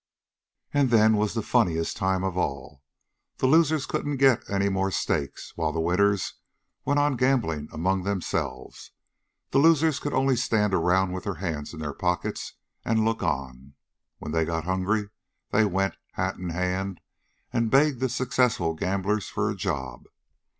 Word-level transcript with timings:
"And 0.73 0.89
then 0.89 1.15
was 1.15 1.35
the 1.35 1.43
funniest 1.43 1.95
time 1.95 2.23
of 2.23 2.35
all. 2.35 2.81
The 3.37 3.45
losers 3.45 3.85
couldn't 3.85 4.17
get 4.17 4.41
any 4.49 4.67
more 4.67 4.89
stakes, 4.89 5.53
while 5.55 5.71
the 5.71 5.79
winners 5.79 6.37
went 6.83 6.99
on 6.99 7.15
gambling 7.15 7.69
among 7.71 8.01
themselves. 8.01 8.89
The 9.51 9.59
losers 9.59 9.99
could 9.99 10.15
only 10.15 10.35
stand 10.35 10.73
around 10.73 11.11
with 11.11 11.25
their 11.25 11.35
hands 11.35 11.71
in 11.71 11.81
their 11.81 11.93
pockets 11.93 12.55
and 12.83 13.05
look 13.05 13.21
on. 13.21 13.75
When 14.17 14.31
they 14.31 14.43
got 14.43 14.63
hungry, 14.63 15.11
they 15.51 15.65
went, 15.65 15.93
hat 16.13 16.35
in 16.37 16.49
hand, 16.49 16.99
and 17.53 17.69
begged 17.69 17.99
the 17.99 18.09
successful 18.09 18.73
gamblers 18.73 19.29
for 19.29 19.51
a 19.51 19.55
job. 19.55 20.05